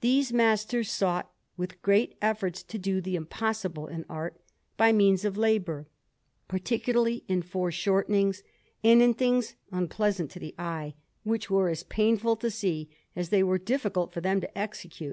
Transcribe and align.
These 0.00 0.32
masters 0.32 0.88
sought 0.92 1.28
with 1.56 1.82
great 1.82 2.14
efforts 2.22 2.62
to 2.62 2.78
do 2.78 3.00
the 3.00 3.16
impossible 3.16 3.88
in 3.88 4.04
art 4.08 4.40
by 4.76 4.92
means 4.92 5.24
of 5.24 5.36
labour, 5.36 5.88
particularly 6.46 7.24
in 7.26 7.42
foreshortenings 7.42 8.44
and 8.84 9.02
in 9.02 9.12
things 9.12 9.56
unpleasant 9.72 10.30
to 10.30 10.38
the 10.38 10.54
eye, 10.56 10.94
which 11.24 11.50
were 11.50 11.68
as 11.68 11.82
painful 11.82 12.36
to 12.36 12.48
see 12.48 12.90
as 13.16 13.30
they 13.30 13.42
were 13.42 13.58
difficult 13.58 14.12
for 14.12 14.20
them 14.20 14.40
to 14.40 14.56
execute. 14.56 15.12